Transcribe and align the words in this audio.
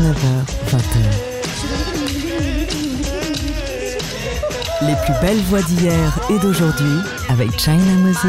19h, 0.00 0.16
20h. 0.70 0.98
Les 4.80 4.94
plus 5.04 5.12
belles 5.20 5.42
voix 5.42 5.60
d'hier 5.60 6.18
et 6.30 6.38
d'aujourd'hui 6.38 7.00
avec 7.28 7.50
China 7.60 7.92
Moses. 7.98 8.24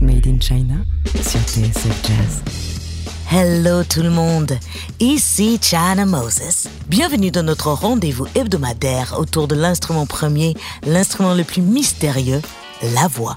Made 0.00 0.26
in 0.28 0.38
China 0.40 0.74
sur 1.20 1.40
TSF 1.40 2.06
Jazz. 2.06 2.42
Hello 3.28 3.82
tout 3.82 4.02
le 4.02 4.10
monde, 4.10 4.56
ici 5.00 5.58
China 5.60 6.06
Moses. 6.06 6.68
Bienvenue 6.86 7.32
dans 7.32 7.42
notre 7.42 7.72
rendez-vous 7.72 8.28
hebdomadaire 8.36 9.16
autour 9.18 9.48
de 9.48 9.56
l'instrument 9.56 10.06
premier, 10.06 10.54
l'instrument 10.86 11.34
le 11.34 11.42
plus 11.42 11.62
mystérieux, 11.62 12.42
la 12.94 13.08
voix. 13.08 13.36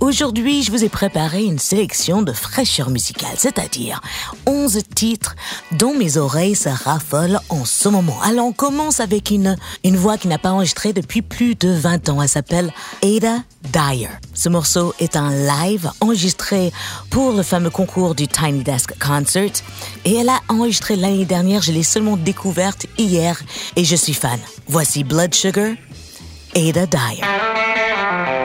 Aujourd'hui, 0.00 0.62
je 0.62 0.70
vous 0.70 0.84
ai 0.84 0.88
préparé 0.88 1.44
une 1.44 1.58
sélection 1.58 2.22
de 2.22 2.32
fraîcheur 2.32 2.90
musicale, 2.90 3.34
c'est-à-dire 3.36 4.00
11 4.46 4.78
titres 4.94 5.34
dont 5.72 5.94
mes 5.94 6.16
oreilles 6.16 6.56
se 6.56 6.68
raffolent 6.68 7.40
en 7.48 7.64
ce 7.64 7.88
moment. 7.88 8.20
Alors, 8.22 8.46
on 8.46 8.52
commence 8.52 9.00
avec 9.00 9.30
une, 9.30 9.56
une 9.84 9.96
voix 9.96 10.18
qui 10.18 10.28
n'a 10.28 10.38
pas 10.38 10.52
enregistré 10.52 10.92
depuis 10.92 11.22
plus 11.22 11.54
de 11.54 11.70
20 11.70 12.08
ans. 12.08 12.22
Elle 12.22 12.28
s'appelle 12.28 12.72
Ada 13.02 13.38
Dyer. 13.72 14.08
Ce 14.34 14.48
morceau 14.48 14.94
est 14.98 15.16
un 15.16 15.30
live 15.30 15.90
enregistré 16.00 16.72
pour 17.10 17.32
le 17.32 17.42
fameux 17.42 17.70
concours 17.70 18.14
du 18.14 18.28
Tiny 18.28 18.62
Desk 18.62 18.94
Concert 18.98 19.52
et 20.04 20.14
elle 20.14 20.28
a 20.28 20.40
enregistré 20.48 20.96
l'année 20.96 21.24
dernière. 21.24 21.62
Je 21.62 21.72
l'ai 21.72 21.82
seulement 21.82 22.16
découverte 22.16 22.86
hier 22.98 23.40
et 23.76 23.84
je 23.84 23.96
suis 23.96 24.14
fan. 24.14 24.40
Voici 24.68 25.04
Blood 25.04 25.34
Sugar, 25.34 25.74
Ada 26.54 26.86
Dyer. 26.86 28.41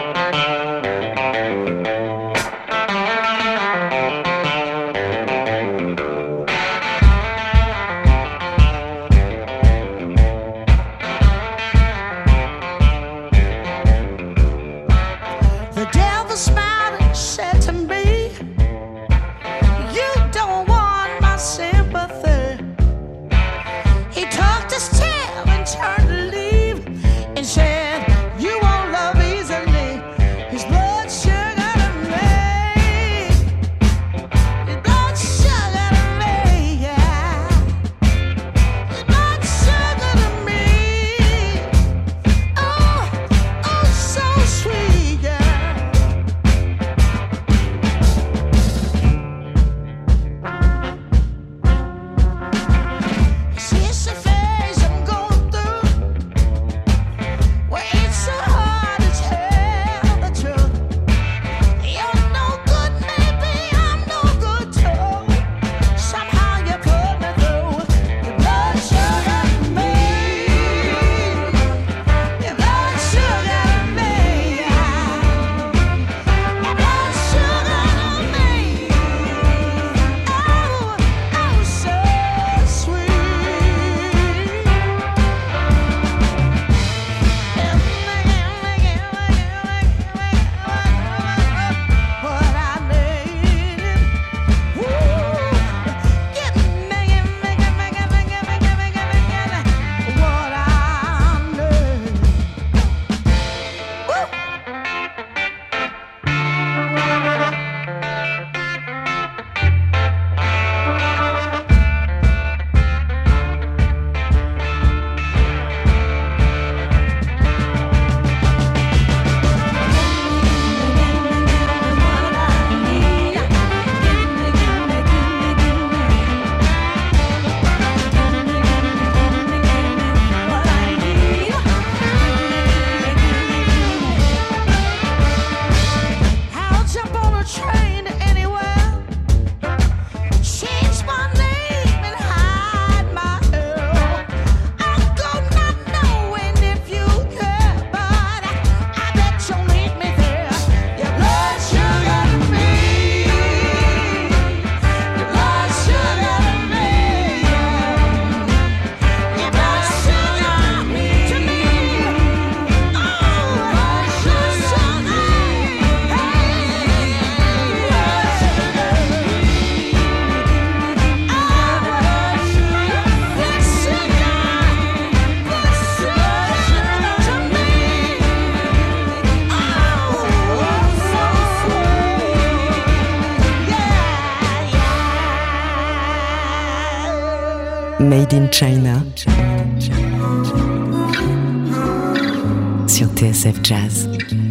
Jazz. 193.68 194.47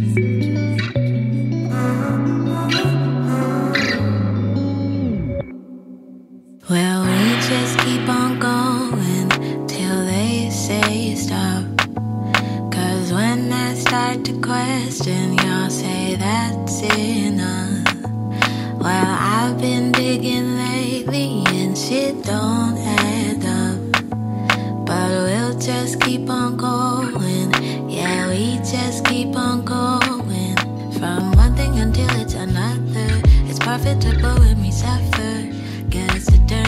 when 34.35 34.61
we 34.61 34.71
suffer, 34.71 35.51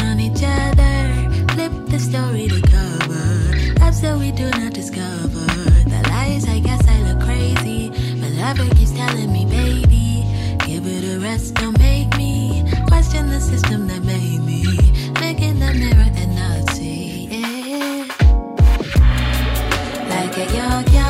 on 0.10 0.20
each 0.20 0.44
other, 0.44 1.30
flip 1.54 1.72
the 1.88 2.00
story 2.00 2.48
to 2.48 2.62
cover 2.62 3.40
we 4.20 4.32
do 4.32 4.50
not 4.52 4.74
discover 4.74 5.46
the 5.90 6.06
lies. 6.10 6.48
I 6.48 6.60
guess 6.60 6.88
I 6.88 7.02
look 7.02 7.22
crazy, 7.24 7.90
My 8.22 8.30
lover 8.30 8.70
keeps 8.76 8.92
telling 8.92 9.32
me, 9.32 9.46
baby, 9.46 10.26
give 10.66 10.86
it 10.86 11.16
a 11.16 11.20
rest. 11.20 11.56
Don't 11.56 11.78
make 11.80 12.16
me 12.16 12.64
question 12.88 13.30
the 13.30 13.42
system 13.42 13.88
that 13.88 14.04
made 14.04 14.42
me, 14.42 14.64
making 15.20 15.60
the 15.60 15.74
mirror 15.74 16.10
and 16.16 16.36
not 16.36 16.70
see 16.76 17.28
it. 17.32 18.08
Like 20.10 20.38
a. 20.38 21.09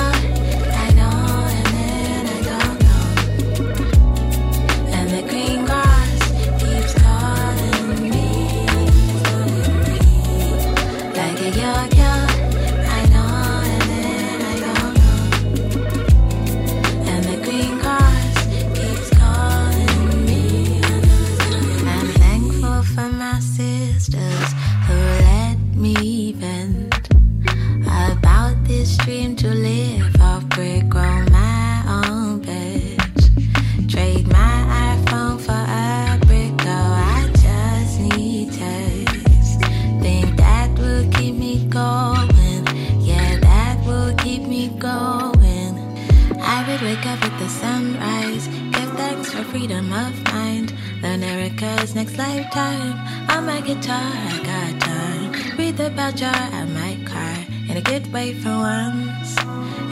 Lifetime. 52.19 52.99
On 53.29 53.45
my 53.45 53.61
guitar, 53.61 53.95
I 53.95 54.41
got 54.43 54.81
time. 54.81 55.57
Read 55.57 55.79
about 55.79 56.19
your, 56.19 56.29
I 56.29 56.65
might 56.65 57.05
cry. 57.05 57.47
In 57.69 57.77
a 57.77 57.81
good 57.81 58.11
way 58.11 58.33
for 58.33 58.49
once. 58.49 59.37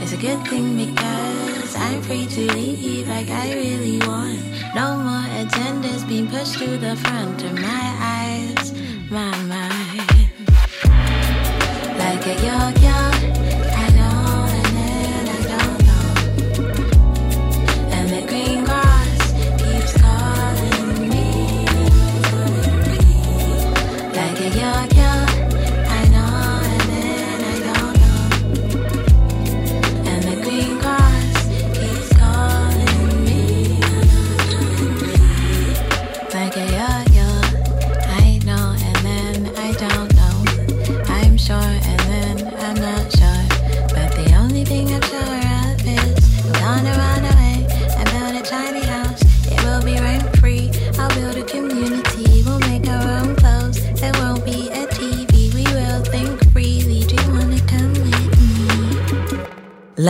It's 0.01 0.11
a 0.11 0.17
good 0.17 0.45
thing 0.49 0.75
because 0.75 1.73
I'm 1.77 2.01
free 2.01 2.25
to 2.25 2.53
leave 2.53 3.07
like 3.07 3.29
I 3.29 3.53
really 3.53 3.99
want. 3.99 4.43
No 4.75 4.97
more 4.97 5.27
agendas 5.41 6.05
being 6.05 6.27
pushed 6.27 6.59
to 6.59 6.77
the 6.77 6.97
front 6.97 7.43
of 7.43 7.53
my 7.53 7.85
eyes, 8.17 8.73
my 9.09 9.31
mind. 9.53 10.29
Like 11.97 12.27
a 12.27 12.35
yo-yo. 12.45 12.96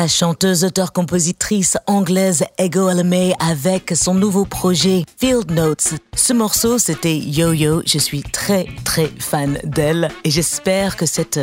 Chanteuse, 0.07 0.63
auteure-compositrice 0.63 1.77
anglaise 1.85 2.45
Ego 2.57 2.87
Alamey 2.87 3.33
avec 3.39 3.93
son 3.95 4.13
nouveau 4.13 4.45
projet 4.45 5.03
Field 5.19 5.51
Notes. 5.51 5.95
Ce 6.15 6.33
morceau, 6.33 6.77
c'était 6.77 7.17
Yo-Yo. 7.17 7.81
Je 7.85 7.97
suis 7.97 8.21
très, 8.21 8.67
très 8.85 9.11
fan 9.19 9.59
d'elle 9.63 10.09
et 10.23 10.31
j'espère 10.31 10.95
que 10.95 11.05
cette 11.05 11.39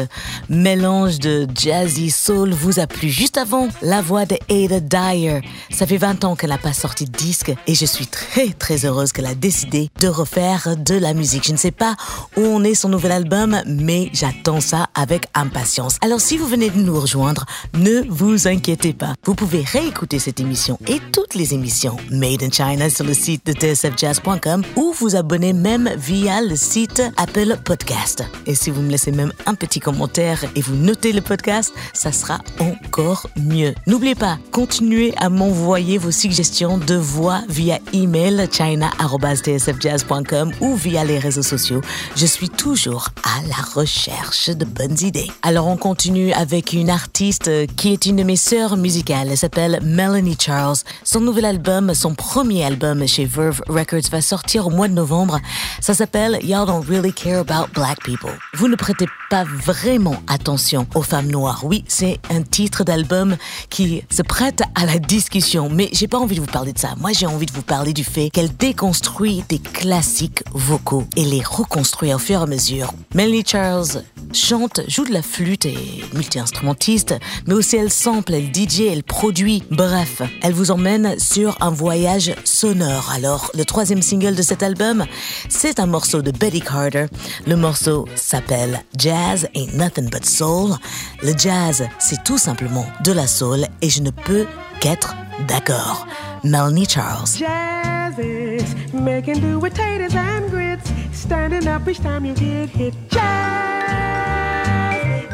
mélange 0.49 1.19
de 1.19 1.47
jazzy 1.55 2.11
soul 2.11 2.51
vous 2.51 2.81
a 2.81 2.87
plu. 2.87 3.11
Juste 3.11 3.37
avant, 3.37 3.69
la 3.83 4.03
voix 4.03 4.25
de 4.25 4.37
Ada 4.49 4.81
Dyer. 4.81 5.41
Ça 5.71 5.87
fait 5.87 5.99
20 5.99 6.25
ans 6.25 6.35
qu'elle 6.35 6.51
n'a 6.51 6.59
pas 6.59 6.73
sorti 6.73 7.05
de 7.05 7.13
disque 7.13 7.53
et 7.67 7.75
je 7.75 7.85
suis 7.85 8.07
très, 8.07 8.49
très 8.49 8.85
heureuse 8.85 9.13
qu'elle 9.13 9.27
a 9.27 9.35
décidé 9.35 9.91
de 10.01 10.09
refaire 10.09 10.77
de 10.77 10.95
la 10.95 11.13
musique. 11.13 11.47
Je 11.47 11.53
ne 11.53 11.59
sais 11.59 11.71
pas 11.71 11.97
où 12.37 12.41
on 12.41 12.65
est 12.65 12.75
son 12.75 12.89
nouvel 12.89 13.13
album, 13.13 13.61
mais 13.67 14.11
j'attends 14.13 14.61
ça 14.61 14.89
avec 14.95 15.27
impatience. 15.35 15.97
Alors, 16.01 16.21
si 16.21 16.37
vous 16.37 16.47
venez 16.47 16.71
de 16.71 16.81
nous 16.81 16.99
rejoindre, 16.99 17.45
ne 17.75 18.03
vous 18.09 18.49
inquiétez 18.49 18.54
pas. 18.61 19.15
Vous 19.25 19.35
pouvez 19.35 19.63
réécouter 19.63 20.19
cette 20.19 20.41
émission 20.41 20.79
et 20.87 21.01
toutes 21.13 21.35
les 21.35 21.55
émissions 21.55 21.97
Made 22.11 22.43
in 22.43 22.51
China 22.51 22.91
sur 22.91 23.05
le 23.05 23.15
site 23.15 23.47
de 23.47 23.53
tsfjazz.com 23.53 24.63
ou 24.77 24.93
vous 24.93 25.17
abonner 25.17 25.53
même 25.53 25.91
via 25.97 26.41
le 26.41 26.57
site 26.57 27.03
Apple 27.17 27.57
Podcast. 27.65 28.25
Et 28.47 28.55
si 28.55 28.71
vous 28.71 28.83
me 28.83 28.91
laissez 28.91 29.13
même 29.13 29.33
un 29.47 29.55
petit 29.55 29.81
commentaire 29.81 30.45
et 30.55 30.61
vous 30.61 30.75
notez 30.75 31.13
le 31.13 31.21
podcast, 31.21 31.73
ça 31.93 32.13
sera 32.13 32.39
encore 32.61 33.29
mieux. 33.37 33.75
N'oubliez 33.87 34.15
pas, 34.15 34.39
continuez 34.53 35.15
à 35.17 35.29
m'envoyer 35.29 35.99
vos 35.99 36.13
suggestions 36.13 36.79
de 36.79 36.95
voix 36.95 37.43
via 37.49 37.79
email 37.93 38.49
china.tsfjazz.com 38.51 40.53
ou 40.61 40.75
via 40.75 41.05
les 41.05 41.19
réseaux 41.19 41.43
sociaux. 41.43 41.81
Je 42.17 42.27
suis 42.27 42.49
toujours 42.49 43.09
à 43.25 43.47
la 43.49 43.63
recherche 43.75 44.51
de 44.51 44.65
bonnes 44.65 44.99
idées. 45.01 45.31
Alors 45.43 45.67
on 45.67 45.77
continue 45.77 46.33
avec 46.33 46.73
une 46.73 46.91
artiste 46.91 47.51
qui 47.77 47.93
est 47.93 48.07
une 48.07 48.17
de 48.17 48.23
mes 48.23 48.37
sœurs 48.45 48.77
musicales. 48.77 49.29
Elle 49.31 49.39
s'appelle 49.39 49.81
Melanie 49.83 50.37
Charles. 50.39 50.77
Son 51.03 51.21
nouvel 51.21 51.47
album, 51.47 51.95
son 51.95 52.15
premier 52.15 52.65
album 52.65 53.07
chez 53.09 53.25
Verve 53.25 53.63
Records 53.69 54.11
va 54.11 54.21
sortir 54.21 54.67
au 54.67 54.71
mois 54.71 54.89
de 54.89 54.93
novembre. 54.93 55.41
Ça 55.81 55.95
s'appelle 55.95 56.39
Y'all 56.43 56.67
Don't 56.67 56.85
Really 56.87 57.13
Care 57.13 57.41
About 57.41 57.73
Black 57.73 58.03
People. 58.05 58.37
Vous 58.53 58.69
ne 58.69 58.77
prêtez 58.77 59.07
pas 59.35 59.43
vraiment 59.43 60.15
attention 60.29 60.87
aux 60.95 61.03
femmes 61.03 61.27
noires. 61.27 61.63
Oui, 61.65 61.83
c'est 61.89 62.21
un 62.31 62.43
titre 62.43 62.85
d'album 62.85 63.37
qui 63.69 64.05
se 64.09 64.23
prête 64.23 64.63
à 64.77 64.87
la 64.87 65.01
discussion, 65.01 65.69
mais 65.69 65.89
j'ai 65.93 66.07
pas 66.07 66.19
envie 66.19 66.37
de 66.37 66.41
vous 66.41 66.47
parler 66.47 66.73
de 66.73 66.79
ça. 66.79 66.95
Moi, 67.01 67.11
j'ai 67.13 67.27
envie 67.27 67.47
de 67.47 67.51
vous 67.51 67.63
parler 67.63 67.93
du 67.93 68.05
fait 68.05 68.31
qu'elle 68.31 68.57
déconstruit 68.57 69.43
des 69.49 69.59
classiques 69.59 70.45
vocaux 70.53 71.03
et 71.17 71.25
les 71.25 71.43
reconstruit 71.43 72.15
au 72.15 72.19
fur 72.19 72.39
et 72.39 72.43
à 72.45 72.47
mesure. 72.47 72.95
Melanie 73.13 73.43
Charles 73.45 74.05
chante, 74.33 74.81
joue 74.89 75.05
de 75.05 75.13
la 75.13 75.23
flûte 75.23 75.67
et 75.67 75.77
multi-instrumentiste, 76.13 77.15
mais 77.47 77.55
aussi 77.55 77.77
elle 77.77 77.91
sample, 77.91 78.35
elle 78.35 78.55
DJ, 78.55 78.83
elle 78.83 79.03
produit. 79.03 79.65
Bref, 79.71 80.23
elle 80.43 80.53
vous 80.53 80.71
emmène 80.71 81.19
sur 81.19 81.57
un 81.61 81.71
voyage 81.71 82.35
sonore. 82.45 83.11
Alors, 83.15 83.51
le 83.55 83.65
troisième 83.65 84.03
single 84.03 84.35
de 84.35 84.43
cet 84.43 84.63
album, 84.63 85.05
c'est 85.49 85.81
un 85.81 85.87
morceau 85.87 86.23
de 86.23 86.31
Betty 86.31 86.61
Carter. 86.61 87.07
Le 87.47 87.57
morceau 87.57 88.07
s'appelle 88.15 88.85
Jazz 89.25 89.47
Ain't 89.55 89.75
Nothing 89.75 90.11
But 90.11 90.27
Soul. 90.27 90.77
Le 91.23 91.33
jazz, 91.33 91.83
c'est 91.99 92.23
tout 92.25 92.37
simplement 92.37 92.85
de 93.05 93.13
la 93.13 93.27
soul 93.27 93.65
et 93.81 93.89
je 93.89 94.03
ne 94.03 94.11
peux 94.11 94.47
qu'être 94.81 95.17
d'accord. 95.49 96.07
Melanie 96.43 96.87
Charles. 96.87 97.39
Jazz 97.39 98.19
is 98.19 98.75
making 98.93 99.41
do 99.41 99.59
with 99.59 99.73
taters 99.73 100.15
and 100.15 100.51
grits, 100.51 100.93
standing 101.15 101.67
up 101.67 101.89
each 101.89 102.01
time 102.01 102.27
you 102.27 102.35
get 102.35 102.69
hit. 102.69 102.93
Jazz 103.09 103.23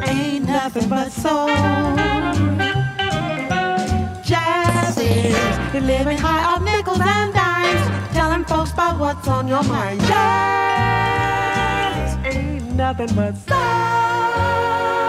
ain't 0.06 0.46
nothing 0.46 0.88
but 0.88 1.10
soul. 1.10 1.48
Jazz 4.22 4.98
is 4.98 5.34
living 5.74 6.16
high 6.16 6.44
off 6.44 6.62
nickels 6.62 7.00
and 7.00 7.34
dimes, 7.34 8.14
telling 8.14 8.44
folks 8.44 8.72
about 8.72 9.00
what's 9.00 9.26
on 9.26 9.48
your 9.48 9.64
mind. 9.64 10.00
Nothing 12.80 13.14
but 13.14 13.36
soul. 13.36 14.99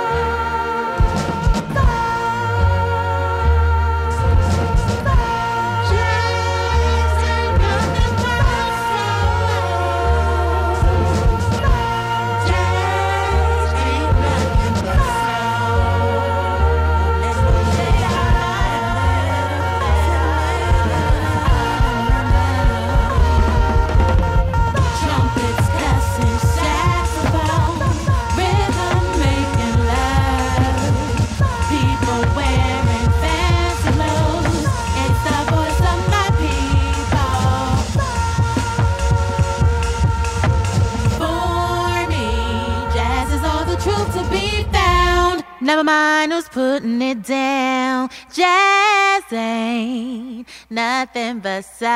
It 47.12 47.24
down. 47.24 48.10
Jazz 48.34 49.24
ain't 49.34 50.48
nothing 50.70 51.40
but 51.40 51.66
sound. 51.66 51.92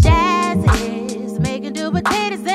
Jazz 0.00 0.80
is 1.12 1.38
making 1.38 1.74
do 1.74 1.90
potatoes 1.90 2.46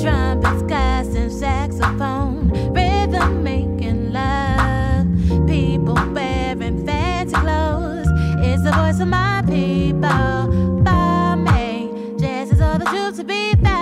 Trumpets, 0.00 0.62
gas, 0.62 1.06
and 1.14 1.32
saxophone, 1.32 2.50
rhythm 2.72 3.42
making 3.42 4.12
love. 4.12 5.06
People 5.46 5.98
wearing 6.12 6.86
fancy 6.86 7.34
clothes. 7.36 8.08
It's 8.40 8.62
the 8.62 8.72
voice 8.72 9.00
of 9.00 9.08
my 9.08 9.42
people. 9.46 10.52
For 10.84 11.36
me, 11.36 11.90
is 12.22 12.60
all 12.60 12.78
the 12.78 12.84
truth 12.86 13.16
to 13.16 13.24
be 13.24 13.52
found. 13.62 13.77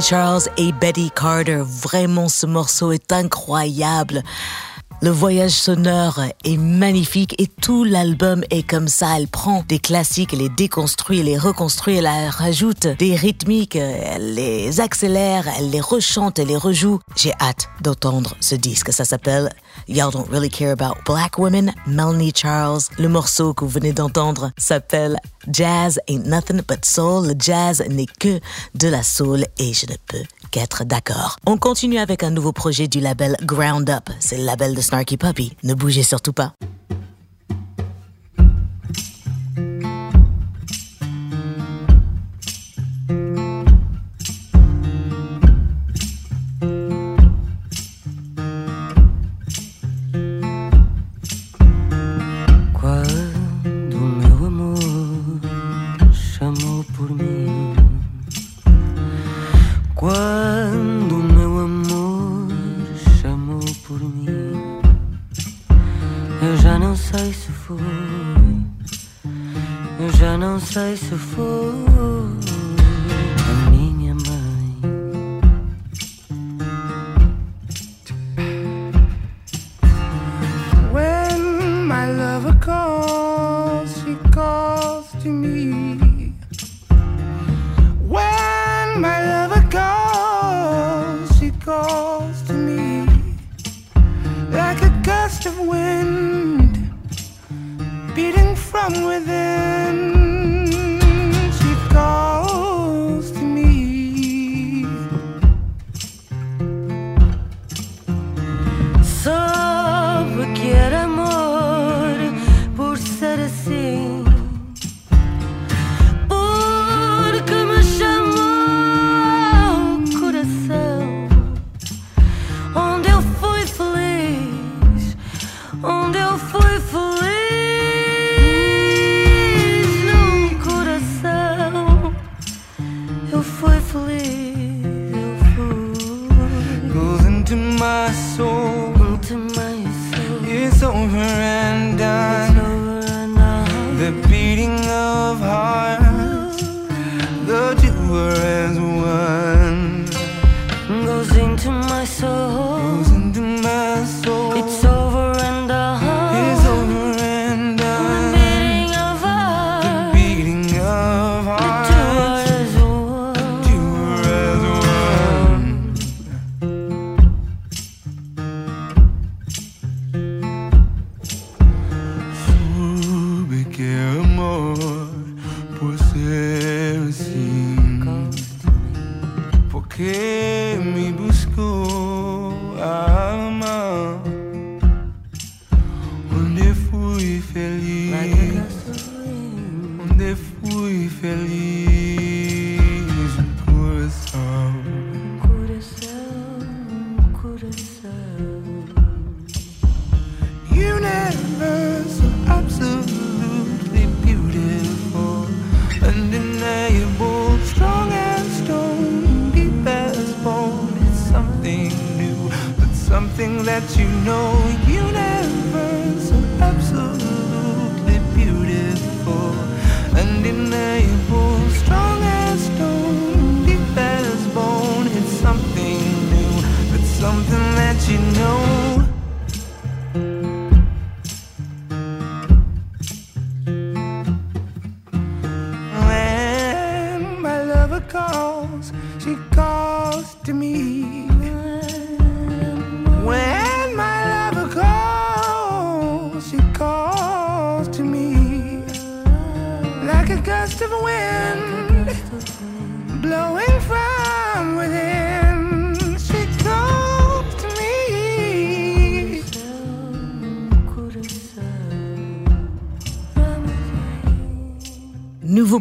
Charles 0.00 0.42
et 0.56 0.72
Betty 0.72 1.10
Carter. 1.14 1.62
Vraiment, 1.64 2.28
ce 2.28 2.46
morceau 2.46 2.92
est 2.92 3.12
incroyable. 3.12 4.22
Le 5.00 5.10
voyage 5.10 5.52
sonore 5.52 6.20
est 6.44 6.56
magnifique 6.56 7.40
et 7.40 7.46
tout 7.46 7.84
l'album 7.84 8.42
est 8.50 8.64
comme 8.68 8.88
ça. 8.88 9.16
Elle 9.16 9.28
prend 9.28 9.62
des 9.68 9.78
classiques, 9.78 10.32
elle 10.32 10.40
les 10.40 10.48
déconstruit, 10.48 11.20
elle 11.20 11.26
les 11.26 11.38
reconstruit, 11.38 11.96
elle 11.96 12.08
rajoute 12.30 12.88
des 12.98 13.14
rythmiques, 13.14 13.76
elle 13.76 14.34
les 14.34 14.80
accélère, 14.80 15.46
elle 15.56 15.70
les 15.70 15.80
rechante, 15.80 16.40
elle 16.40 16.48
les 16.48 16.56
rejoue. 16.56 16.98
J'ai 17.14 17.32
hâte 17.40 17.68
d'entendre 17.80 18.34
ce 18.40 18.56
disque. 18.56 18.92
Ça 18.92 19.04
s'appelle 19.04 19.50
Y'all 19.88 20.10
Don't 20.10 20.28
Really 20.28 20.50
Care 20.50 20.72
About 20.72 21.02
Black 21.06 21.38
Women, 21.38 21.72
Melanie 21.86 22.32
Charles. 22.34 22.90
Le 22.98 23.08
morceau 23.08 23.54
que 23.54 23.64
vous 23.64 23.70
venez 23.70 23.92
d'entendre 23.92 24.52
s'appelle 24.58 25.16
Jazz 25.50 25.98
Ain't 26.08 26.26
Nothing 26.26 26.60
But 26.60 26.84
Soul. 26.84 27.28
Le 27.28 27.34
jazz 27.38 27.82
n'est 27.88 28.04
que 28.04 28.38
de 28.74 28.88
la 28.88 29.02
soul 29.02 29.46
et 29.58 29.72
je 29.72 29.86
ne 29.86 29.96
peux 30.06 30.24
qu'être 30.50 30.84
d'accord. 30.84 31.36
On 31.46 31.56
continue 31.56 31.98
avec 31.98 32.22
un 32.22 32.30
nouveau 32.30 32.52
projet 32.52 32.86
du 32.86 33.00
label 33.00 33.34
Ground 33.42 33.88
Up. 33.88 34.10
C'est 34.20 34.36
le 34.36 34.44
label 34.44 34.74
de 34.74 34.82
Snarky 34.82 35.16
Puppy. 35.16 35.56
Ne 35.62 35.72
bougez 35.72 36.02
surtout 36.02 36.34
pas. 36.34 36.52
isso 70.86 71.16
for 71.16 71.72
a 73.50 73.70
minha 73.70 74.14
mãe. 74.14 74.76
When 80.92 81.86
my 81.86 82.06
lover 82.12 82.56
calls, 82.60 83.90
she 84.02 84.16
calls 84.32 85.10
to 85.22 85.28
me. 85.28 85.67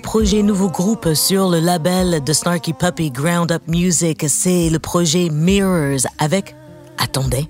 Projet, 0.08 0.42
nouveau 0.42 0.70
groupe 0.70 1.14
sur 1.16 1.50
le 1.50 1.60
label 1.60 2.24
de 2.24 2.32
Snarky 2.32 2.72
Puppy 2.72 3.12
Ground 3.12 3.52
Up 3.52 3.62
Music. 3.68 4.24
C'est 4.30 4.70
le 4.70 4.80
projet 4.80 5.28
Mirrors 5.30 6.08
avec, 6.18 6.56
attendez, 6.98 7.50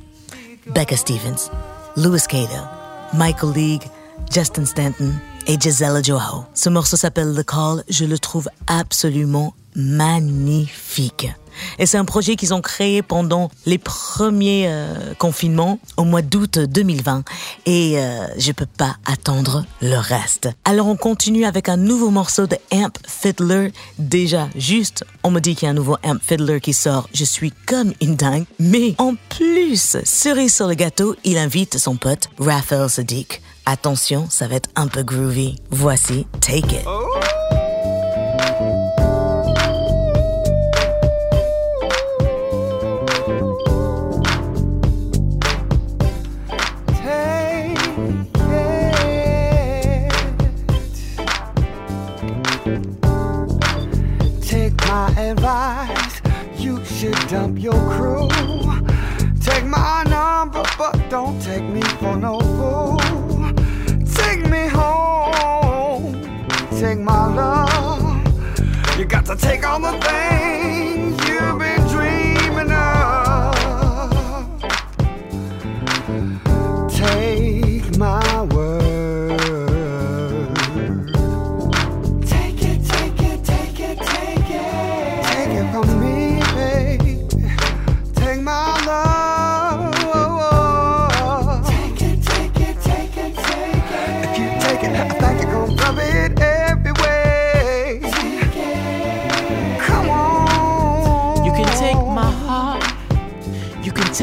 Becca 0.74 0.98
Stevens, 0.98 1.52
Louis 1.98 2.20
Cato, 2.28 2.64
Michael 3.14 3.54
League, 3.54 3.84
Justin 4.34 4.66
Stanton 4.66 5.14
et 5.46 5.60
Gisela 5.60 6.02
Joao. 6.02 6.46
Ce 6.56 6.68
morceau 6.70 6.98
s'appelle 6.98 7.36
The 7.36 7.46
Call. 7.46 7.84
Je 7.90 8.06
le 8.06 8.18
trouve 8.18 8.50
absolument 8.66 9.54
magnifique. 9.76 11.28
Et 11.80 11.86
c'est 11.86 11.98
un 11.98 12.06
projet 12.06 12.36
qu'ils 12.36 12.54
ont 12.54 12.62
créé 12.62 13.02
pendant 13.02 13.50
les 13.66 13.78
premiers 13.78 14.66
euh, 14.68 15.14
confinements 15.18 15.80
au 15.98 16.04
mois 16.04 16.22
d'août 16.22 16.60
2020. 16.60 17.24
Et 17.66 18.00
euh, 18.00 18.28
je 18.38 18.52
peux 18.52 18.66
pas 18.66 18.98
attendre 19.06 19.66
le 19.82 19.98
reste. 19.98 20.50
Alors 20.66 20.88
on 20.88 20.96
continue 20.96 21.46
avec 21.46 21.70
un 21.70 21.78
nouveau 21.78 22.10
morceau 22.10 22.48
de 22.48 22.58
Amp 22.72 22.98
Fiddler. 23.08 23.72
Déjà, 24.00 24.50
juste, 24.56 25.04
on 25.24 25.32
me 25.32 25.40
dit 25.40 25.56
qu'il 25.56 25.66
y 25.66 25.68
a 25.68 25.72
un 25.72 25.76
nouveau 25.76 25.98
Amp 26.04 26.20
Fiddler 26.22 26.60
qui 26.62 26.74
sort. 26.74 27.10
Je 27.14 27.26
suis 27.26 27.52
comme 27.66 27.94
une 28.02 28.16
dingue. 28.16 28.46
Mais 28.60 28.96
en 28.98 29.16
plus, 29.30 29.98
cerise 30.04 30.56
sur 30.56 30.68
le 30.68 30.74
gâteau, 30.76 31.16
il 31.24 31.38
invite 31.38 31.78
son 31.78 31.96
pote 31.96 32.30
Raphael 32.40 32.90
Sadiq. 32.90 33.42
Attention, 33.66 34.28
ça 34.30 34.48
va 34.48 34.56
être 34.56 34.70
un 34.76 34.88
peu 34.88 35.04
groovy. 35.04 35.58
Voici 35.72 36.26
Take 36.40 36.60
It. 36.60 36.86
Take 36.86 37.27
dump 57.28 57.60
your 57.60 57.74
crew. 57.74 58.30
Take 59.42 59.66
my 59.66 60.04
number, 60.04 60.64
but 60.78 60.98
don't 61.10 61.42
take 61.42 61.64
me 61.64 61.82
for 62.00 62.16
no 62.16 62.40
fool. 62.40 63.00
Take 64.16 64.50
me 64.50 64.68
home. 64.68 66.14
Take 66.80 67.00
my 67.00 67.28
love. 67.36 68.98
You 68.98 69.06
got 69.06 69.26
to 69.26 69.36
take 69.36 69.68
all 69.68 69.80
the 69.80 69.92
things 70.00 70.57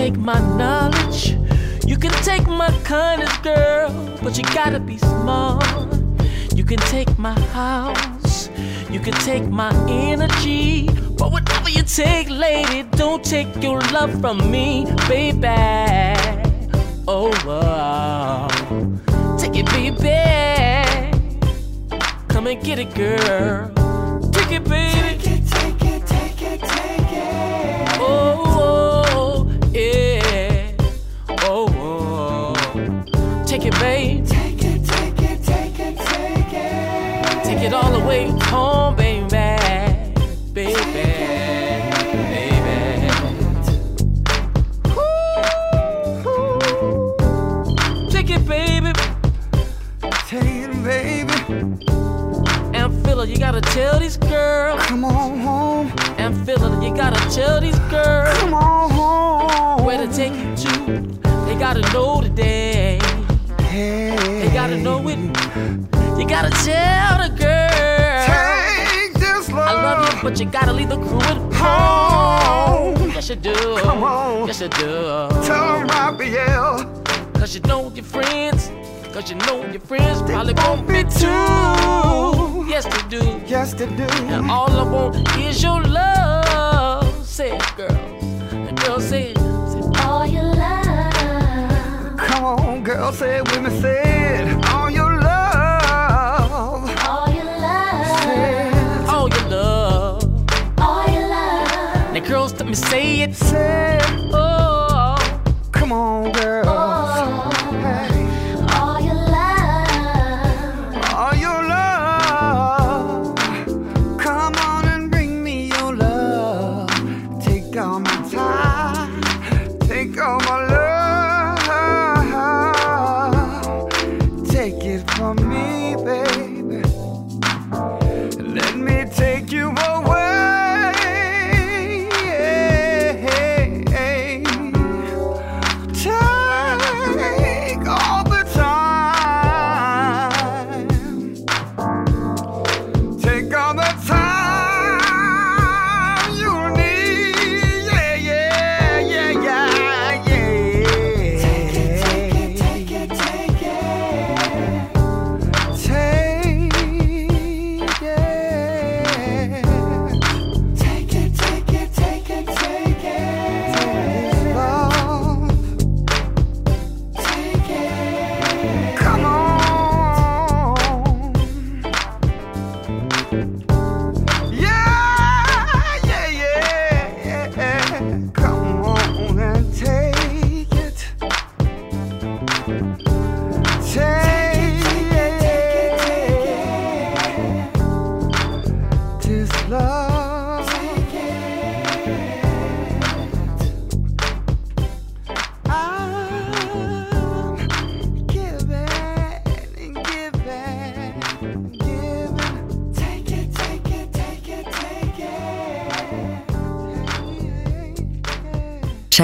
take 0.05 0.19
my 0.19 0.39
knowledge, 0.59 1.31
you 1.87 1.97
can 1.97 2.13
take 2.23 2.47
my 2.47 2.71
kindness, 2.85 3.35
girl, 3.39 3.89
but 4.23 4.37
you 4.37 4.45
gotta 4.53 4.79
be 4.79 4.99
smart. 4.99 5.65
You 6.55 6.63
can 6.63 6.79
take 6.95 7.19
my 7.19 7.39
house, 7.61 8.51
you 8.91 9.01
can 9.01 9.15
take 9.31 9.47
my 9.49 9.73
energy, 9.89 10.89
but 11.19 11.33
whatever 11.33 11.71
you 11.71 11.83
take, 11.85 12.29
lady, 12.29 12.83
don't 12.99 13.25
take 13.25 13.49
your 13.63 13.81
love 13.97 14.13
from 14.21 14.37
me, 14.51 14.85
baby. 15.09 15.49
Oh, 17.09 17.33
wow. 17.47 18.49
take 19.39 19.57
it, 19.57 19.67
baby. 19.77 20.21
Come 22.29 22.47
and 22.49 22.63
get 22.63 22.79
it, 22.79 22.95
girl. 22.95 23.73
Take 24.33 24.53
it, 24.53 24.65
baby. 24.69 25.14
Babe. 33.85 34.27
Take 34.27 34.65
it, 34.65 34.81
take 34.93 35.21
it, 35.31 35.39
take 35.51 35.79
it, 35.89 35.97
take 36.11 36.53
it. 36.53 37.45
Take 37.45 37.63
it 37.67 37.73
all 37.75 37.91
the 37.97 38.05
way 38.11 38.23
home, 38.53 38.97
baby. 38.97 39.29
Baby. 40.53 40.95
Baby. 40.95 41.25
Take 48.15 48.31
it, 48.37 48.43
baby. 48.49 48.93
Take 50.31 50.59
it, 50.65 50.73
baby. 50.91 51.39
And 52.79 52.89
Philip, 53.05 53.29
you 53.29 53.39
gotta 53.39 53.61
tell 53.61 54.01
these 54.01 54.17
girls. 54.17 54.81
Come 54.87 55.05
on 55.05 55.39
home. 55.41 55.93
And 56.17 56.33
Philip, 56.47 56.83
you 56.83 56.95
gotta 57.03 57.21
tell 57.37 57.61
these 57.61 57.79
girls 57.91 58.24
know 64.85 65.09
it. 65.09 65.19
You 66.19 66.27
gotta 66.29 66.51
tell 66.51 67.17
the 67.25 67.31
girl. 67.35 68.27
Take 68.29 69.15
this 69.15 69.49
love. 69.51 69.67
I 69.67 69.73
love 69.83 70.15
you, 70.15 70.23
but 70.23 70.39
you 70.39 70.45
gotta 70.45 70.75
leave 70.75 70.91
the 70.91 70.99
crew 70.99 71.21
at 71.23 71.39
home. 71.55 73.11
Yes, 73.15 73.31
you 73.31 73.37
do. 73.37 73.55
Come 73.79 74.05
on. 74.05 74.47
Yes, 74.47 74.61
you 74.61 74.69
do. 74.69 75.29
Tell 75.49 75.79
them 75.79 75.87
Raphael. 75.87 76.85
Cause 77.33 77.55
you 77.55 77.63
know 77.63 77.91
your 77.95 78.05
friends. 78.05 78.71
Cause 79.15 79.31
you 79.31 79.37
know 79.47 79.65
your 79.73 79.81
friends 79.81 80.21
probably 80.21 80.53
won't 80.55 80.87
be 80.87 81.03
too. 81.05 82.67
Yes, 82.69 82.85
they 82.85 83.09
do. 83.09 83.41
Yes, 83.47 83.73
they 83.73 83.87
do. 83.87 84.05
And 84.35 84.51
all 84.51 84.71
I 84.71 84.83
want 84.83 85.17
is 85.39 85.63
your 85.63 85.83
love. 85.83 87.27
Say 87.27 87.57
it, 87.57 87.77
girls. 87.77 87.93
And 88.53 88.79
girls 88.83 89.05
say 89.09 89.31
it. 89.31 89.39
Say 89.39 89.79
it. 89.79 90.05
All 90.05 90.27
your 90.27 90.43
love, 90.43 92.17
Come 92.19 92.45
on, 92.45 92.85
girl, 92.85 93.13
say 93.13 93.39
it 93.39 93.45
with 93.45 93.63
me. 93.63 93.81
Say 93.81 94.03
it. 94.05 94.64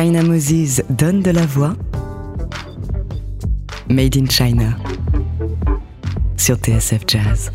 China 0.00 0.22
Moses 0.22 0.82
donne 0.88 1.20
de 1.20 1.30
la 1.30 1.44
voix. 1.44 1.76
Made 3.90 4.16
in 4.16 4.26
China. 4.30 4.74
Sur 6.38 6.56
TSF 6.56 7.04
Jazz. 7.06 7.50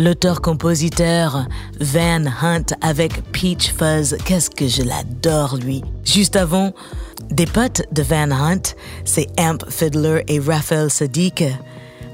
L'auteur-compositeur 0.00 1.46
Van 1.78 2.24
Hunt 2.42 2.64
avec 2.80 3.22
Peach 3.32 3.70
Fuzz, 3.74 4.16
qu'est-ce 4.24 4.48
que 4.48 4.66
je 4.66 4.82
l'adore 4.82 5.58
lui. 5.58 5.82
Juste 6.06 6.36
avant, 6.36 6.72
des 7.30 7.44
potes 7.44 7.82
de 7.92 8.02
Van 8.02 8.30
Hunt, 8.30 8.62
c'est 9.04 9.26
Amp 9.38 9.62
Fiddler 9.68 10.24
et 10.26 10.40
Raphael 10.40 10.90
Sadiq 10.90 11.44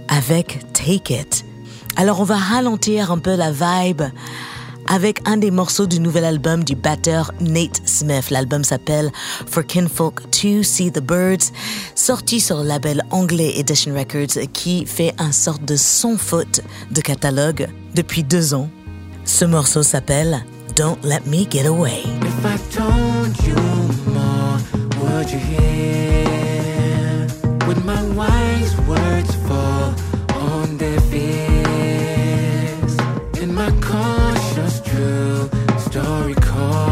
avec 0.08 0.58
Take 0.72 1.14
It. 1.14 1.44
Alors 1.94 2.18
on 2.18 2.24
va 2.24 2.34
ralentir 2.34 3.12
un 3.12 3.18
peu 3.18 3.36
la 3.36 3.52
vibe 3.52 4.02
avec 4.88 5.20
un 5.26 5.36
des 5.36 5.50
morceaux 5.50 5.86
du 5.86 6.00
nouvel 6.00 6.24
album 6.24 6.64
du 6.64 6.74
batteur 6.74 7.32
Nate 7.40 7.80
Smith. 7.84 8.30
L'album 8.30 8.64
s'appelle 8.64 9.10
For 9.46 9.64
Kinfolk 9.64 10.30
to 10.30 10.62
See 10.62 10.90
the 10.90 11.00
Birds, 11.00 11.52
sorti 11.94 12.40
sur 12.40 12.58
le 12.58 12.64
label 12.64 13.02
anglais 13.10 13.58
Edition 13.58 13.94
Records 13.94 14.50
qui 14.52 14.86
fait 14.86 15.14
un 15.18 15.32
sorte 15.32 15.64
de 15.64 15.76
sans 15.76 16.16
faute 16.16 16.60
de 16.90 17.00
catalogue 17.00 17.68
depuis 17.94 18.22
deux 18.22 18.54
ans. 18.54 18.70
Ce 19.24 19.44
morceau 19.44 19.82
s'appelle 19.82 20.44
Don't 20.76 20.98
Let 21.02 21.22
Me 21.26 21.44
Get 21.50 21.66
Away. 21.66 22.02
If 22.22 22.44
I 22.44 22.56
told 22.74 23.36
you 23.46 23.56
more, 24.12 24.58
would 25.00 25.30
you 25.30 25.38
hear? 25.38 27.26
Would 27.66 27.84
my 27.84 28.02
wise 28.14 28.76
words 28.86 29.34
fall 29.48 29.75
story 35.96 36.34
called 36.34 36.85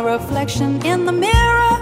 My 0.00 0.12
reflection 0.12 0.80
in 0.86 1.04
the 1.04 1.12
mirror, 1.12 1.74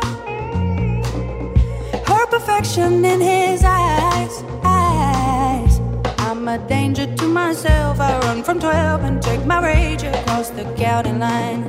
her 2.04 2.26
perfection 2.26 3.04
in 3.04 3.20
his 3.20 3.62
eyes. 3.64 4.42
eyes. 4.64 5.78
I'm 6.26 6.48
a 6.48 6.58
danger 6.66 7.06
to 7.14 7.28
myself. 7.28 8.00
I 8.00 8.18
run 8.22 8.42
from 8.42 8.58
12 8.58 9.04
and 9.04 9.22
take 9.22 9.46
my 9.46 9.60
rage 9.64 10.02
across 10.02 10.50
the 10.50 10.64
county 10.74 11.12
line. 11.12 11.62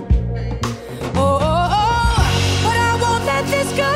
Oh, 1.13 1.37
oh, 1.39 1.77
oh, 1.81 2.17
but 2.63 2.77
I 2.89 2.97
won't 2.99 3.25
let 3.25 3.45
this 3.45 3.69
go. 3.77 3.93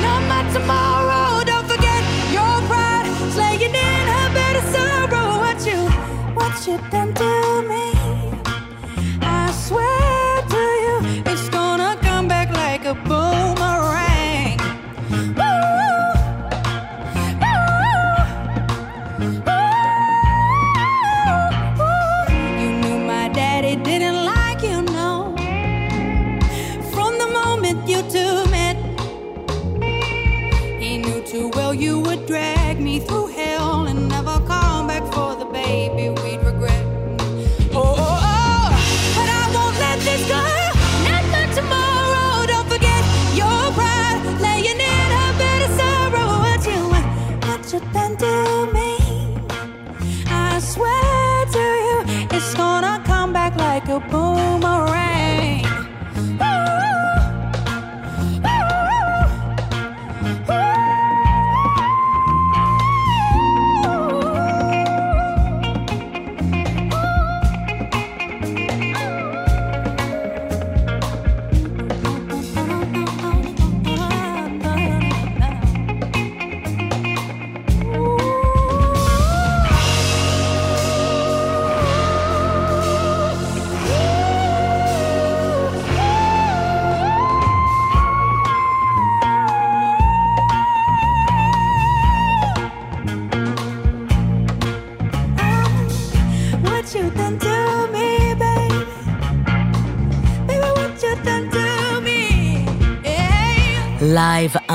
Not 0.00 0.22
my 0.32 0.42
tomorrow. 0.54 1.44
Don't 1.44 1.68
forget 1.68 2.02
your 2.32 2.54
pride. 2.70 3.04
Slaying 3.34 3.74
in 3.74 4.04
her 4.14 4.28
bed 4.32 4.56
of 4.56 4.64
sorrow. 4.74 5.38
What 5.44 5.58
you, 5.68 5.80
what 6.34 6.66
you 6.66 6.78
done 6.90 7.12
to 7.12 7.29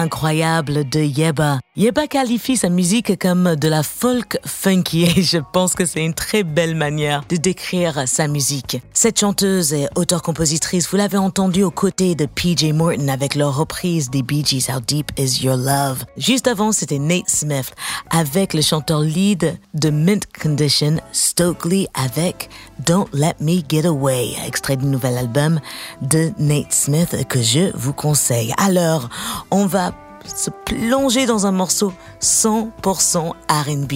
incroyable 0.05 0.83
de 0.83 1.07
Yeba. 1.07 1.64
Yeba 1.77 2.07
qualifie 2.07 2.55
sa 2.55 2.69
musique 2.69 3.19
comme 3.19 3.57
de 3.57 3.67
la 3.67 3.83
folk 3.83 4.39
funky 4.45 5.03
et 5.03 5.21
je 5.21 5.39
pense 5.39 5.75
que 5.75 5.85
c'est 5.85 6.05
une 6.05 6.13
très 6.13 6.43
belle 6.43 6.73
manière 6.73 7.25
de 7.27 7.35
décrire 7.35 8.07
sa 8.07 8.29
musique. 8.29 8.81
Cette 8.93 9.19
chanteuse 9.19 9.73
et 9.73 9.89
auteure-compositrice, 9.97 10.87
vous 10.89 10.95
l'avez 10.95 11.17
entendue 11.17 11.63
aux 11.63 11.71
côtés 11.71 12.15
de 12.15 12.27
PJ 12.27 12.71
Morton 12.73 13.09
avec 13.09 13.35
leur 13.35 13.57
reprise 13.57 14.09
des 14.09 14.21
Bee 14.21 14.45
Gees 14.45 14.67
How 14.73 14.79
Deep 14.79 15.11
Is 15.19 15.43
Your 15.43 15.57
Love. 15.57 16.05
Juste 16.15 16.47
avant, 16.47 16.71
c'était 16.71 16.97
Nate 16.97 17.29
Smith 17.29 17.73
avec 18.09 18.53
le 18.53 18.61
chanteur 18.61 19.01
lead 19.01 19.59
de 19.73 19.89
Mint 19.89 20.25
Condition, 20.41 21.01
Stokely 21.11 21.89
avec 21.93 22.49
Don't 22.85 23.07
Let 23.11 23.35
Me 23.41 23.59
Get 23.67 23.85
Away, 23.85 24.29
extrait 24.47 24.77
du 24.77 24.85
nouvel 24.85 25.17
album 25.17 25.59
de 26.01 26.31
Nate 26.39 26.71
Smith 26.71 27.27
que 27.27 27.41
je 27.41 27.75
vous 27.75 27.91
conseille. 27.91 28.53
Alors, 28.65 29.09
on 29.51 29.65
va 29.65 29.91
se 30.27 30.49
plonger 30.65 31.25
dans 31.25 31.45
un 31.45 31.51
morceau 31.51 31.93
100% 32.21 33.33
R&B 33.49 33.93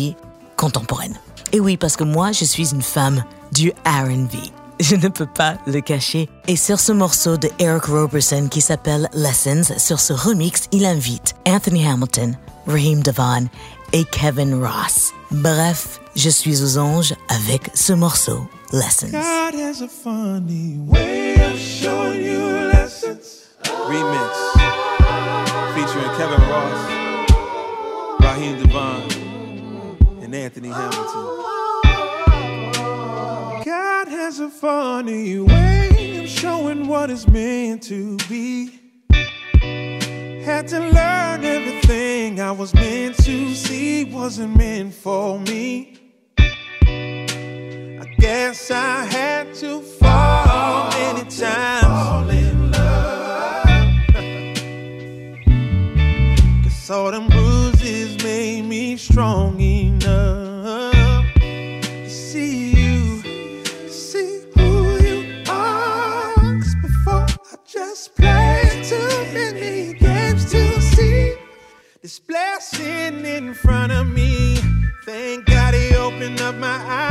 contemporaine. 0.56 1.16
Et 1.52 1.60
oui, 1.60 1.78
parce 1.78 1.96
que 1.96 2.04
moi, 2.04 2.32
je 2.32 2.46
suis 2.46 2.72
une 2.72 2.82
femme 2.82 3.24
du 3.52 3.72
R&B. 3.86 4.36
Je 4.80 4.96
ne 4.96 5.10
peux 5.10 5.26
pas 5.26 5.56
le 5.68 5.82
cacher. 5.82 6.30
Et 6.48 6.56
sur 6.56 6.80
ce 6.80 6.92
morceau 6.92 7.38
de 7.38 7.50
Eric 7.60 7.86
Roberson 7.86 8.48
qui 8.50 8.62
s'appelle 8.62 9.10
Lessons, 9.14 9.74
sur 9.78 10.00
ce 10.00 10.14
remix, 10.14 10.68
il 10.72 10.86
invite 10.86 11.36
Anthony 11.46 11.86
Hamilton, 11.86 12.38
Raheem 12.66 13.02
Devon 13.02 13.48
et 13.92 14.06
Kevin 14.06 14.64
Ross. 14.64 15.12
Bref, 15.32 16.00
je 16.16 16.30
suis 16.30 16.64
aux 16.64 16.78
anges 16.78 17.14
avec 17.28 17.70
ce 17.74 17.94
morceau, 17.94 18.48
Lessons. 18.72 19.12
God 19.12 19.56
has 19.60 19.82
a 19.82 19.88
funny 19.88 20.78
way 20.88 21.36
of 21.36 21.58
showing 21.60 22.24
you 22.24 22.40
lessons. 22.72 23.48
Remix 23.88 24.89
featuring 26.00 26.18
Kevin 26.18 26.42
Ross, 26.50 26.92
Raheem 28.22 28.58
Devon, 28.64 29.02
and 30.22 30.36
Anthony 30.36 30.70
Hamilton. 30.70 31.26
God 33.66 34.08
has 34.08 34.40
a 34.40 34.50
funny 34.50 35.40
way 35.40 36.24
of 36.24 36.30
showing 36.30 36.88
what 36.88 37.10
it's 37.10 37.28
meant 37.28 37.84
to 37.84 38.18
be. 38.30 38.80
Had 40.44 40.68
to 40.70 40.80
learn 40.80 41.44
everything 41.44 42.40
I 42.40 42.52
was 42.52 42.74
meant 42.74 43.18
to 43.24 43.54
see 43.54 44.06
wasn't 44.06 44.56
meant 44.56 44.94
for 44.94 45.40
me. 45.40 45.98
I 46.38 48.16
guess 48.18 48.72
I 48.72 49.04
had 49.06 49.54
to 49.56 49.82
fall 49.82 50.90
many 50.92 51.30
All 56.92 57.12
them 57.12 57.28
bruises 57.28 58.18
made 58.24 58.64
me 58.64 58.98
strong 58.98 59.62
enough 59.62 60.92
to 61.36 62.10
see 62.10 62.72
you, 62.72 63.22
to 63.22 63.90
see 63.90 64.42
who 64.56 64.98
you 64.98 65.44
are. 65.48 66.34
'Cause 66.34 66.76
before 66.82 67.28
I 67.54 67.58
just 67.72 68.16
played 68.16 68.84
too 68.84 69.08
many 69.32 69.94
games 69.94 70.46
to 70.52 70.82
see 70.82 71.36
this 72.02 72.18
blessing 72.18 73.24
in 73.24 73.54
front 73.54 73.92
of 73.92 74.08
me. 74.08 74.58
Thank 75.06 75.46
God 75.46 75.76
he 75.76 75.96
opened 75.96 76.42
up 76.42 76.56
my 76.56 76.80
eyes. 76.88 77.09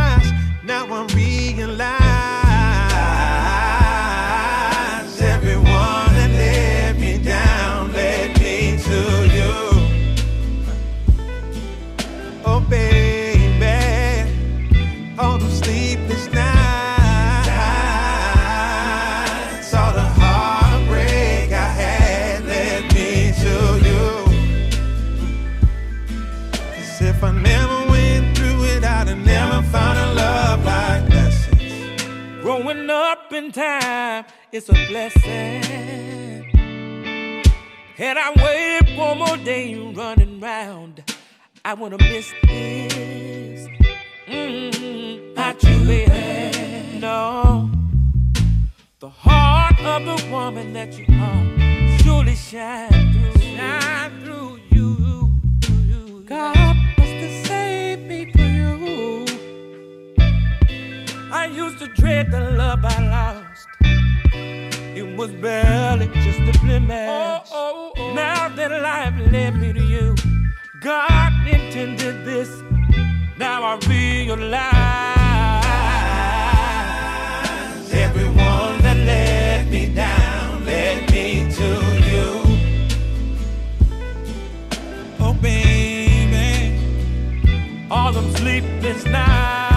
Time, 33.38 34.24
it's 34.50 34.68
a 34.68 34.72
blessing. 34.88 35.62
And 37.96 38.18
I 38.18 38.32
waited 38.36 38.98
one 38.98 39.18
more 39.18 39.36
day 39.36 39.76
running 39.94 40.40
round. 40.40 41.04
I 41.64 41.74
wanna 41.74 41.98
miss 41.98 42.32
this. 42.42 43.68
Mm-hmm. 44.26 45.34
Not 45.34 45.62
you, 45.62 45.78
baby. 45.86 46.98
No. 46.98 47.70
The 48.98 49.08
heart 49.08 49.78
of 49.82 50.04
the 50.04 50.30
woman 50.32 50.72
that 50.72 50.98
you 50.98 51.06
are 51.08 51.98
surely 52.00 52.34
shine 52.34 53.12
through, 53.12 53.40
shine 53.40 54.20
through 54.20 54.47
used 61.78 61.94
to 61.94 62.00
dread 62.00 62.30
the 62.30 62.40
love 62.40 62.84
I 62.84 63.08
lost. 63.08 63.68
It 64.96 65.16
was 65.16 65.30
barely 65.32 66.08
just 66.08 66.40
a 66.40 66.58
blemish. 66.60 67.08
Oh, 67.08 67.42
oh, 67.52 67.92
oh. 67.96 68.14
Now 68.14 68.48
that 68.48 68.70
life 68.70 69.14
led 69.32 69.56
me 69.56 69.72
to 69.72 69.82
you, 69.82 70.14
God 70.80 71.32
intended 71.46 72.24
this. 72.24 72.50
Now 73.38 73.62
I 73.62 73.78
realize. 73.86 74.64
Everyone 77.92 78.82
that 78.82 78.96
let 78.96 79.68
me 79.68 79.94
down 79.94 80.64
led 80.64 81.10
me 81.12 81.50
to 81.58 81.68
you. 82.10 82.42
Oh, 85.20 85.34
baby, 85.40 86.78
all 87.90 88.12
them 88.12 88.32
sleepless 88.36 89.04
nights, 89.04 89.67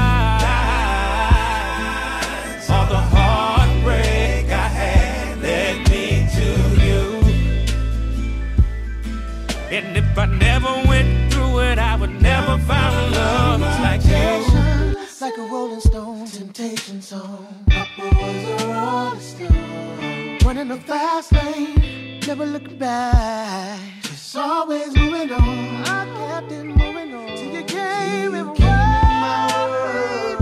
Like 15.31 15.47
a 15.47 15.53
rolling 15.53 15.79
stone, 15.79 16.25
temptation 16.25 17.01
song. 17.01 17.63
Papa 17.69 18.01
was 18.01 18.63
a 18.63 18.67
rolling 18.67 19.19
stone. 19.21 20.37
Running 20.43 20.71
a 20.71 20.77
fast 20.77 21.31
lane, 21.31 22.19
never 22.27 22.45
looking 22.45 22.77
back. 22.77 23.79
Just 24.01 24.35
always 24.35 24.93
moving 24.93 25.31
on. 25.31 25.85
I 25.85 26.05
kept 26.17 26.51
it 26.51 26.65
moving 26.65 27.15
on. 27.15 27.27
Till 27.37 27.49
you 27.49 27.63
came 27.63 28.35
and 28.35 28.59
my 28.59 29.47
way. 29.71 30.35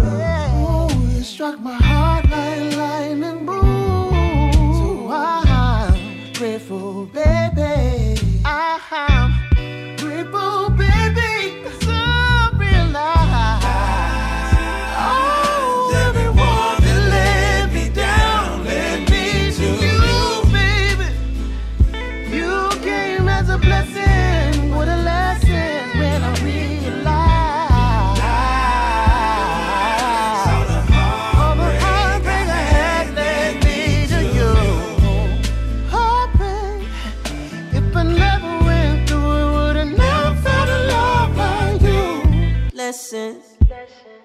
Ooh, 0.58 1.20
it 1.20 1.24
struck 1.24 1.60
my 1.60 1.74
heart 1.74 1.89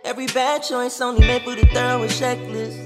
Every 0.04 0.26
bad 0.26 0.62
choice 0.62 1.00
only 1.00 1.26
made 1.26 1.44
with 1.44 1.58
a 1.58 1.66
thorough 1.74 2.06
checklist. 2.06 2.78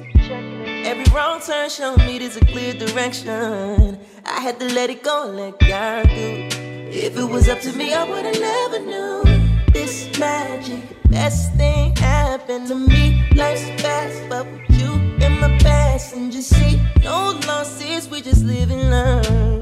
Every 0.87 1.05
wrong 1.13 1.41
turn 1.41 1.69
showed 1.69 1.99
me 1.99 2.19
there's 2.19 2.37
a 2.37 2.45
clear 2.47 2.73
direction. 2.73 3.99
I 4.25 4.41
had 4.41 4.59
to 4.61 4.73
let 4.73 4.89
it 4.89 5.03
go 5.03 5.29
and 5.29 5.37
let 5.37 5.59
God 5.59 6.09
do. 6.09 6.49
If 6.91 7.17
it 7.17 7.25
was 7.25 7.49
up 7.49 7.61
to 7.61 7.73
me, 7.75 7.93
I 7.93 8.05
would've 8.09 8.41
never 8.41 8.79
knew 8.79 9.23
this 9.73 10.19
magic. 10.19 10.83
Best 11.11 11.55
thing 11.57 11.95
happened 11.97 12.69
to 12.69 12.75
me. 12.75 13.29
Life's 13.35 13.69
fast, 13.83 14.23
but 14.31 14.47
with 14.47 14.81
you 14.81 14.93
in 15.25 15.41
my 15.41 15.59
passenger 15.59 16.43
seat, 16.43 16.81
no 17.03 17.39
losses. 17.47 18.09
We 18.09 18.23
just 18.23 18.45
live 18.45 18.71
and 18.71 18.91
learn. 18.91 19.59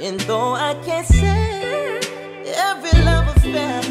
And 0.00 0.18
though 0.20 0.54
I 0.54 0.74
can't 0.84 1.06
say 1.06 2.00
every 2.44 3.02
love 3.04 3.28
affair 3.36 3.82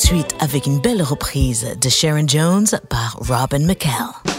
suite 0.00 0.34
avec 0.40 0.66
une 0.66 0.80
belle 0.80 1.02
reprise 1.02 1.66
de 1.80 1.88
Sharon 1.88 2.26
Jones 2.26 2.66
par 2.88 3.18
Robin 3.20 3.66
McCall. 3.66 4.29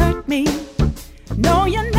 hurt 0.00 0.26
me. 0.28 0.46
No, 1.36 1.66
you're 1.66 1.89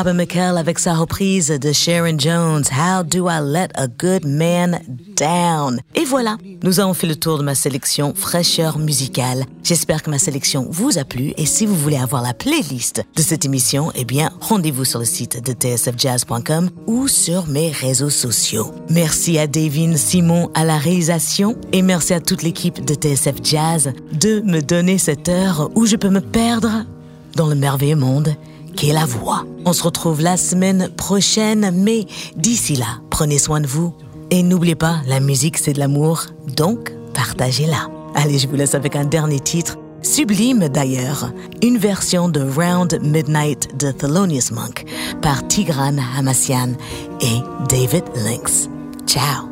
Robin 0.00 0.14
McKell 0.14 0.56
avec 0.56 0.78
sa 0.78 0.94
reprise 0.94 1.48
de 1.48 1.72
Sharon 1.72 2.18
Jones, 2.18 2.62
How 2.72 3.02
Do 3.02 3.28
I 3.28 3.38
Let 3.42 3.68
a 3.74 3.86
Good 3.86 4.24
Man 4.24 4.80
Down? 5.14 5.78
Et 5.94 6.06
voilà, 6.06 6.38
nous 6.62 6.80
avons 6.80 6.94
fait 6.94 7.06
le 7.06 7.16
tour 7.16 7.36
de 7.36 7.42
ma 7.42 7.54
sélection 7.54 8.14
fraîcheur 8.14 8.78
musicale. 8.78 9.44
J'espère 9.62 10.02
que 10.02 10.08
ma 10.08 10.18
sélection 10.18 10.66
vous 10.70 10.96
a 10.96 11.04
plu 11.04 11.34
et 11.36 11.44
si 11.44 11.66
vous 11.66 11.74
voulez 11.74 11.98
avoir 11.98 12.22
la 12.22 12.32
playlist 12.32 13.04
de 13.14 13.20
cette 13.20 13.44
émission, 13.44 13.92
eh 13.94 14.06
bien, 14.06 14.30
rendez-vous 14.40 14.86
sur 14.86 15.00
le 15.00 15.04
site 15.04 15.44
de 15.44 15.52
tsfjazz.com 15.52 16.70
ou 16.86 17.06
sur 17.06 17.46
mes 17.46 17.70
réseaux 17.70 18.08
sociaux. 18.08 18.72
Merci 18.88 19.38
à 19.38 19.46
Davin 19.46 19.98
Simon 19.98 20.50
à 20.54 20.64
la 20.64 20.78
réalisation 20.78 21.58
et 21.74 21.82
merci 21.82 22.14
à 22.14 22.20
toute 22.20 22.42
l'équipe 22.42 22.82
de 22.82 22.94
TSF 22.94 23.34
Jazz 23.42 23.92
de 24.18 24.40
me 24.46 24.62
donner 24.62 24.96
cette 24.96 25.28
heure 25.28 25.70
où 25.74 25.84
je 25.84 25.96
peux 25.96 26.08
me 26.08 26.22
perdre 26.22 26.86
dans 27.36 27.48
le 27.48 27.54
merveilleux 27.54 27.96
monde 27.96 28.34
qu'est 28.76 28.92
la 28.92 29.06
voix. 29.06 29.44
On 29.64 29.72
se 29.72 29.82
retrouve 29.82 30.20
la 30.20 30.36
semaine 30.36 30.88
prochaine, 30.96 31.70
mais 31.74 32.06
d'ici 32.36 32.76
là, 32.76 33.00
prenez 33.10 33.38
soin 33.38 33.60
de 33.60 33.66
vous. 33.66 33.94
Et 34.30 34.42
n'oubliez 34.42 34.76
pas, 34.76 35.00
la 35.06 35.20
musique 35.20 35.58
c'est 35.58 35.72
de 35.72 35.78
l'amour, 35.78 36.26
donc 36.56 36.92
partagez-la. 37.14 37.88
Allez, 38.14 38.38
je 38.38 38.48
vous 38.48 38.56
laisse 38.56 38.74
avec 38.74 38.96
un 38.96 39.04
dernier 39.04 39.40
titre, 39.40 39.76
sublime 40.02 40.68
d'ailleurs, 40.68 41.32
une 41.62 41.78
version 41.78 42.28
de 42.28 42.40
Round 42.40 42.98
Midnight 43.02 43.76
de 43.76 43.90
Thelonious 43.90 44.52
Monk 44.52 44.84
par 45.20 45.46
Tigran 45.48 45.96
Hamassian 46.16 46.72
et 47.20 47.40
David 47.68 48.04
Lynx. 48.24 48.68
Ciao! 49.06 49.49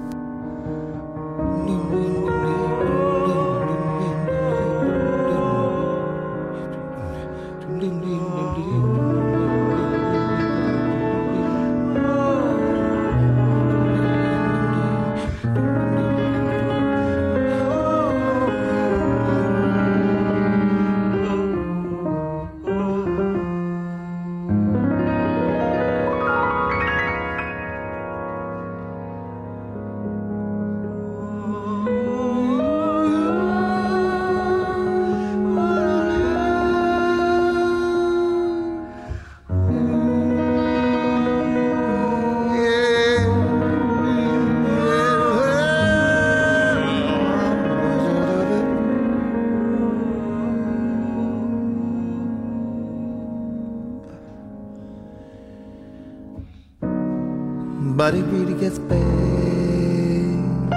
it's 58.69 58.79
been 58.81 60.69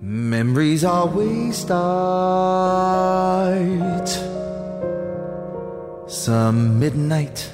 Memories 0.00 0.82
always 0.84 1.56
start 1.58 2.98
some 6.08 6.80
midnight 6.80 7.45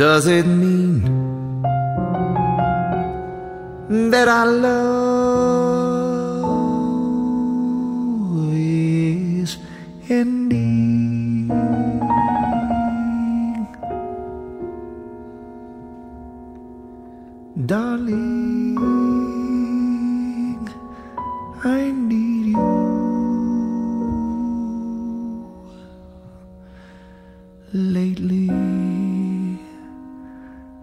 Does 0.00 0.26
it 0.28 0.46
mean? 0.46 0.69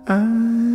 I 0.09 0.66